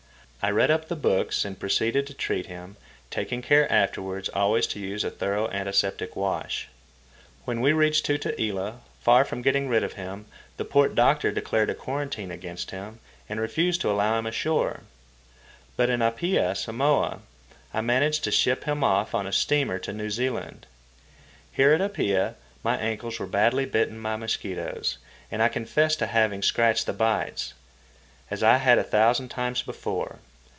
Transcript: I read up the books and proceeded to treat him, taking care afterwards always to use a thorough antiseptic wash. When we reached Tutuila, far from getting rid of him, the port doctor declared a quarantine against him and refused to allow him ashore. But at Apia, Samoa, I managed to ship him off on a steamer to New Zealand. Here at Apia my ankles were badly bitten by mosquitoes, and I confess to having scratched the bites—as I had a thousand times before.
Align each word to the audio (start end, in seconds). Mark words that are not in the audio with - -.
I 0.43 0.49
read 0.49 0.71
up 0.71 0.87
the 0.87 0.95
books 0.95 1.45
and 1.45 1.59
proceeded 1.59 2.07
to 2.07 2.15
treat 2.15 2.47
him, 2.47 2.75
taking 3.11 3.43
care 3.43 3.71
afterwards 3.71 4.27
always 4.29 4.65
to 4.73 4.79
use 4.79 5.03
a 5.03 5.11
thorough 5.11 5.47
antiseptic 5.49 6.15
wash. 6.15 6.67
When 7.45 7.61
we 7.61 7.73
reached 7.73 8.07
Tutuila, 8.07 8.79
far 9.01 9.23
from 9.23 9.43
getting 9.43 9.69
rid 9.69 9.83
of 9.83 9.93
him, 9.93 10.25
the 10.57 10.65
port 10.65 10.95
doctor 10.95 11.31
declared 11.31 11.69
a 11.69 11.75
quarantine 11.75 12.31
against 12.31 12.71
him 12.71 12.99
and 13.29 13.39
refused 13.39 13.81
to 13.81 13.91
allow 13.91 14.17
him 14.17 14.25
ashore. 14.25 14.79
But 15.77 15.91
at 15.91 16.01
Apia, 16.01 16.55
Samoa, 16.55 17.21
I 17.71 17.81
managed 17.81 18.23
to 18.23 18.31
ship 18.31 18.63
him 18.63 18.83
off 18.83 19.13
on 19.13 19.27
a 19.27 19.31
steamer 19.31 19.77
to 19.77 19.93
New 19.93 20.09
Zealand. 20.09 20.65
Here 21.51 21.71
at 21.71 21.81
Apia 21.83 22.33
my 22.63 22.77
ankles 22.77 23.19
were 23.19 23.27
badly 23.27 23.65
bitten 23.67 24.01
by 24.01 24.15
mosquitoes, 24.15 24.97
and 25.29 25.39
I 25.43 25.49
confess 25.49 25.95
to 25.97 26.07
having 26.07 26.41
scratched 26.41 26.87
the 26.87 26.93
bites—as 26.93 28.41
I 28.41 28.57
had 28.57 28.79
a 28.79 28.83
thousand 28.83 29.29
times 29.29 29.61
before. 29.61 30.17